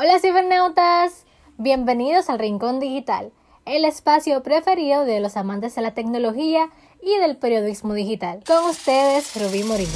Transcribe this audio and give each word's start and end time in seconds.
Hola 0.00 0.20
cibernautas, 0.20 1.26
bienvenidos 1.56 2.30
al 2.30 2.38
Rincón 2.38 2.78
Digital, 2.78 3.32
el 3.64 3.84
espacio 3.84 4.44
preferido 4.44 5.04
de 5.04 5.18
los 5.18 5.36
amantes 5.36 5.74
de 5.74 5.82
la 5.82 5.92
tecnología 5.92 6.70
y 7.02 7.18
del 7.18 7.36
periodismo 7.36 7.94
digital. 7.94 8.44
Con 8.46 8.70
ustedes, 8.70 9.34
Rubí 9.34 9.64
Morillo. 9.64 9.90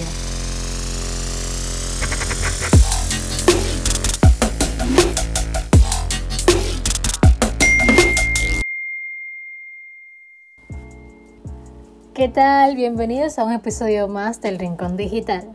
¿Qué 12.13 12.29
tal? 12.29 12.75
Bienvenidos 12.75 13.39
a 13.39 13.45
un 13.45 13.53
episodio 13.53 14.09
más 14.09 14.41
del 14.41 14.59
Rincón 14.59 14.97
Digital. 14.97 15.55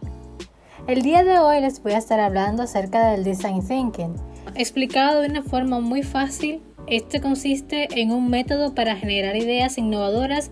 El 0.87 1.01
día 1.01 1.25
de 1.25 1.37
hoy 1.37 1.59
les 1.59 1.83
voy 1.83 1.91
a 1.91 1.97
estar 1.97 2.21
hablando 2.21 2.63
acerca 2.63 3.09
del 3.09 3.25
Design 3.25 3.61
Thinking. 3.67 4.15
Explicado 4.59 5.21
de 5.21 5.29
una 5.29 5.43
forma 5.43 5.81
muy 5.81 6.01
fácil, 6.01 6.63
este 6.87 7.21
consiste 7.21 8.01
en 8.01 8.11
un 8.11 8.27
método 8.27 8.73
para 8.73 8.95
generar 8.95 9.35
ideas 9.35 9.77
innovadoras 9.77 10.49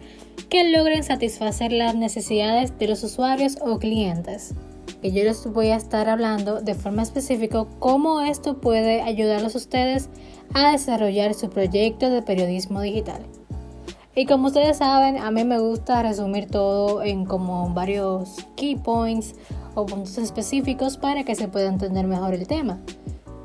que 0.47 0.69
logren 0.69 1.03
satisfacer 1.03 1.71
las 1.71 1.95
necesidades 1.95 2.77
de 2.77 2.87
los 2.87 3.03
usuarios 3.03 3.57
o 3.61 3.79
clientes. 3.79 4.53
Y 5.01 5.11
yo 5.11 5.23
les 5.23 5.43
voy 5.51 5.69
a 5.69 5.77
estar 5.77 6.07
hablando 6.07 6.61
de 6.61 6.75
forma 6.75 7.01
específica 7.01 7.65
cómo 7.79 8.21
esto 8.21 8.61
puede 8.61 9.01
ayudarlos 9.01 9.55
a 9.55 9.57
ustedes 9.57 10.09
a 10.53 10.71
desarrollar 10.71 11.33
su 11.33 11.49
proyecto 11.49 12.11
de 12.11 12.21
periodismo 12.21 12.81
digital. 12.81 13.25
Y 14.13 14.27
como 14.27 14.49
ustedes 14.49 14.77
saben, 14.77 15.17
a 15.17 15.31
mí 15.31 15.43
me 15.45 15.57
gusta 15.57 16.03
resumir 16.03 16.45
todo 16.45 17.01
en 17.01 17.25
como 17.25 17.73
varios 17.73 18.35
key 18.55 18.75
points 18.75 19.33
o 19.73 19.87
puntos 19.87 20.19
específicos 20.19 20.95
para 20.97 21.23
que 21.23 21.33
se 21.33 21.47
pueda 21.47 21.69
entender 21.69 22.05
mejor 22.05 22.35
el 22.35 22.45
tema. 22.45 22.79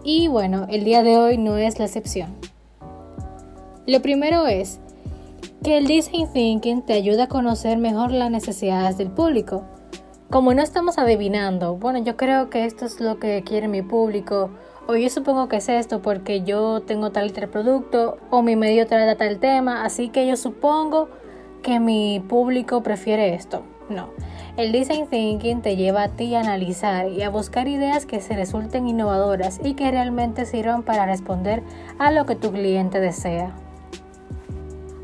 Y 0.02 0.28
bueno, 0.28 0.66
el 0.70 0.84
día 0.84 1.02
de 1.02 1.18
hoy 1.18 1.36
no 1.36 1.56
es 1.56 1.78
la 1.78 1.84
excepción. 1.84 2.34
Lo 3.87 4.01
primero 4.01 4.46
es 4.46 4.80
que 5.62 5.76
el 5.76 5.87
design 5.87 6.32
thinking 6.32 6.82
te 6.82 6.95
ayuda 6.95 7.24
a 7.24 7.29
conocer 7.29 7.76
mejor 7.76 8.12
las 8.12 8.30
necesidades 8.30 8.96
del 8.96 9.10
público. 9.10 9.65
Como 10.30 10.54
no 10.54 10.62
estamos 10.62 10.96
adivinando, 10.96 11.76
bueno, 11.76 11.98
yo 11.98 12.16
creo 12.16 12.48
que 12.48 12.65
esto 12.65 12.87
es 12.87 13.01
lo 13.01 13.18
que 13.18 13.42
quiere 13.42 13.68
mi 13.68 13.82
público 13.82 14.51
o 14.87 14.96
yo 14.96 15.10
supongo 15.10 15.48
que 15.48 15.57
es 15.57 15.68
esto 15.68 16.01
porque 16.01 16.42
yo 16.42 16.80
tengo 16.80 17.10
tal 17.10 17.29
y 17.29 17.30
tal 17.30 17.48
producto 17.48 18.16
o 18.30 18.42
mi 18.42 18.57
medio 18.57 18.87
trata 18.87 19.16
tal 19.16 19.38
tema, 19.38 19.85
así 19.85 20.09
que 20.09 20.26
yo 20.26 20.37
supongo 20.37 21.09
que 21.62 21.79
mi 21.79 22.24
público 22.26 22.82
prefiere 22.82 23.35
esto. 23.35 23.62
No, 23.91 24.10
el 24.57 24.71
design 24.71 25.09
thinking 25.09 25.63
te 25.63 25.77
lleva 25.77 26.05
a 26.05 26.09
ti 26.09 26.35
a 26.37 26.41
analizar 26.41 27.09
y 27.10 27.23
a 27.23 27.29
buscar 27.29 27.66
ideas 27.66 28.07
que 28.07 28.21
se 28.21 28.37
resulten 28.37 28.87
innovadoras 28.87 29.60
y 29.63 29.74
que 29.74 29.91
realmente 29.91 30.47
sirvan 30.47 30.85
para 30.85 31.07
responder 31.07 31.65
a 31.99 32.13
lo 32.13 32.24
que 32.24 32.37
tu 32.37 32.52
cliente 32.52 33.01
desea. 33.01 33.52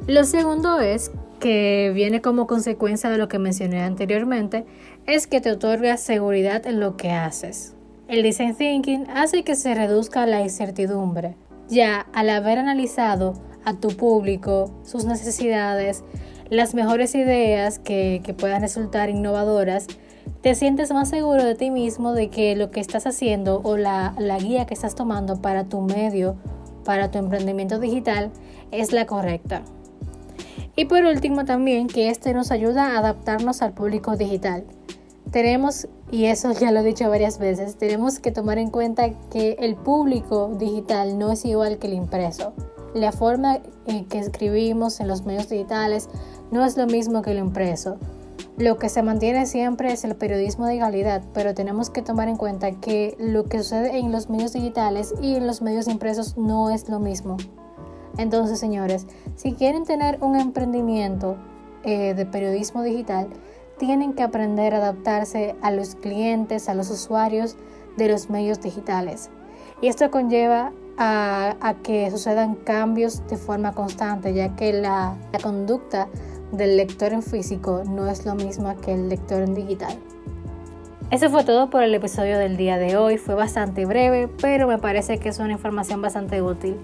Lo 0.06 0.23
segundo 0.23 0.81
es 0.81 1.11
que 1.41 1.91
viene 1.95 2.20
como 2.20 2.47
consecuencia 2.47 3.11
de 3.11 3.19
lo 3.19 3.28
que 3.28 3.41
mencioné 3.41 3.83
anteriormente, 3.83 4.65
es 5.05 5.27
que 5.27 5.41
te 5.41 5.50
otorga 5.50 5.97
seguridad 5.97 6.65
en 6.67 6.78
lo 6.78 6.97
que 6.97 7.11
haces. 7.11 7.75
El 8.06 8.23
design 8.23 8.55
thinking 8.55 9.11
hace 9.11 9.43
que 9.43 9.56
se 9.56 9.75
reduzca 9.75 10.27
la 10.27 10.43
incertidumbre, 10.43 11.34
ya 11.69 12.06
al 12.12 12.31
haber 12.31 12.59
analizado 12.59 13.34
a 13.67 13.75
tu 13.75 13.89
público, 13.89 14.70
sus 14.83 15.05
necesidades, 15.05 16.05
las 16.48 16.75
mejores 16.75 17.14
ideas 17.14 17.78
que, 17.78 18.34
puedan 18.39 18.62
resultar 18.62 19.11
innovadoras, 19.11 19.86
te 20.41 20.55
sientes 20.55 20.91
más 20.91 21.11
seguro 21.11 21.45
de 21.45 21.55
ti 21.55 21.70
mismo 21.70 22.14
de 22.14 22.31
que 22.31 22.56
lo 22.56 22.70
que 22.70 22.81
estás 22.81 23.06
haciendo 23.06 23.61
o 23.62 23.77
la, 23.77 24.14
la 24.19 24.39
guía 24.39 24.64
que 24.64 24.72
estás 24.72 24.94
tomando 24.94 25.42
para 25.42 25.64
tu 25.64 25.83
medio, 25.83 26.37
para 26.84 27.11
tu 27.11 27.19
emprendimiento 27.19 27.78
digital, 27.78 28.31
es 28.70 28.92
la 28.92 29.05
correcta. 29.06 29.62
Y 30.77 30.87
por 30.87 31.05
último 31.05 31.44
también 31.44 31.88
que 31.88 32.09
este 32.09 32.33
nos 32.33 32.50
ayuda 32.50 32.94
a 32.94 32.98
adaptarnos 32.98 33.60
al 33.60 33.75
público 33.75 34.16
digital 34.16 34.65
tenemos, 35.31 35.88
y 36.10 36.27
eso 36.27 36.53
ya 36.53 36.71
lo 36.71 36.81
he 36.81 36.83
dicho 36.83 37.09
varias 37.09 37.38
veces, 37.38 37.77
tenemos 37.77 38.21
que 38.21 38.31
tomar 38.31 38.59
en 38.59 38.71
cuenta 38.71 39.10
que 39.31 39.56
el 39.60 39.75
público 39.75 40.53
digital 40.59 41.19
no 41.19 41.33
es 41.33 41.44
igual 41.44 41.78
que 41.78 41.88
el 41.88 41.94
impreso. 41.94 42.54
La 42.94 43.12
forma 43.12 43.58
en 43.86 44.06
que 44.06 44.19
escribimos 44.19 45.00
en 45.00 45.08
los 45.08 45.24
medios 45.24 45.48
digitales 45.48 46.08
no 46.50 46.64
es 46.64 46.76
lo 46.76 46.86
mismo 46.86 47.22
que 47.22 47.32
el 47.32 47.38
impreso. 47.38 47.98
Lo 48.58 48.78
que 48.78 48.88
se 48.88 49.02
mantiene 49.02 49.44
siempre 49.44 49.92
es 49.92 50.04
el 50.04 50.16
periodismo 50.16 50.66
de 50.66 50.78
calidad, 50.78 51.22
pero 51.34 51.54
tenemos 51.54 51.91
que 51.91 52.00
tomar 52.00 52.28
en 52.28 52.36
cuenta 52.36 52.72
que 52.72 53.14
lo 53.19 53.44
que 53.44 53.58
sucede 53.58 53.98
en 53.98 54.12
los 54.12 54.30
medios 54.30 54.54
digitales 54.54 55.14
y 55.20 55.34
en 55.34 55.47
los 55.47 55.60
medios 55.60 55.88
impresos 55.88 56.38
no 56.38 56.70
es 56.70 56.88
lo 56.88 56.98
mismo. 56.98 57.36
Entonces, 58.16 58.58
señores, 58.58 59.06
si 59.34 59.53
quieren 59.53 59.84
tener 59.84 60.18
un 60.22 60.36
emprendimiento 60.36 61.36
eh, 61.82 62.14
de 62.14 62.24
periodismo 62.24 62.82
digital, 62.82 63.28
tienen 63.78 64.14
que 64.14 64.22
aprender 64.22 64.74
a 64.74 64.78
adaptarse 64.78 65.54
a 65.60 65.70
los 65.70 65.94
clientes, 65.94 66.70
a 66.70 66.74
los 66.74 66.91
usuarios 66.91 67.56
de 67.98 68.08
los 68.08 68.30
medios 68.30 68.60
digitales. 68.62 69.28
Y 69.81 69.88
esto 69.88 70.10
conlleva 70.10 70.72
a, 70.98 71.75
que 71.82 72.10
sucedan 72.10 72.54
cambios 72.54 73.26
de 73.28 73.37
forma 73.37 73.72
constante, 73.72 74.32
ya 74.32 74.56
que 74.56 74.72
la, 74.72 75.16
conducta 75.42 76.09
del 76.53 76.76
lector 76.76 77.12
en 77.12 77.22
físico 77.22 77.82
no 77.86 78.09
es 78.09 78.25
lo 78.25 78.34
mismo 78.34 78.75
que 78.81 78.94
el 78.94 79.09
lector 79.09 79.42
en 79.42 79.54
digital. 79.54 79.94
Eso 81.10 81.31
fue 81.31 81.44
todo 81.44 81.70
por 81.70 81.82
el 81.82 81.94
episodio 81.94 82.38
del 82.38 82.56
día 82.56 82.78
de 82.78 82.97
hoy. 82.97 83.19
Fue 83.19 83.34
bastante 83.34 83.84
breve, 83.84 84.28
pero 84.41 84.66
me 84.66 84.78
parece 84.78 85.19
que 85.19 85.28
es 85.28 85.38
una 85.38 85.53
información 85.53 86.03
bastante 86.03 86.42
útil. 86.42 86.76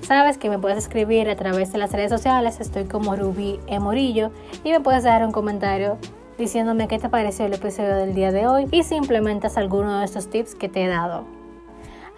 Sabes 0.00 0.38
que 0.38 0.48
me 0.48 0.58
puedes 0.58 0.78
escribir 0.78 1.28
a 1.28 1.36
través 1.36 1.70
de 1.72 1.78
las 1.78 1.92
redes 1.92 2.10
sociales, 2.10 2.58
estoy 2.58 2.84
como 2.84 3.14
Ruby 3.14 3.60
E. 3.66 3.78
Morillo 3.78 4.30
y 4.64 4.70
me 4.70 4.80
puedes 4.80 5.04
dar 5.04 5.24
un 5.24 5.30
comentario 5.30 5.98
diciéndome 6.38 6.88
qué 6.88 6.98
te 6.98 7.10
pareció 7.10 7.44
el 7.44 7.52
episodio 7.52 7.94
del 7.96 8.14
día 8.14 8.32
de 8.32 8.46
hoy 8.46 8.66
y 8.72 8.82
si 8.82 8.94
implementas 8.96 9.58
alguno 9.58 9.98
de 9.98 10.06
estos 10.06 10.30
tips 10.30 10.54
que 10.54 10.70
te 10.70 10.84
he 10.84 10.88
dado. 10.88 11.39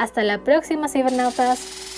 Hasta 0.03 0.25
la 0.25 0.39
próxima, 0.39 0.89
cibernautas. 0.89 1.92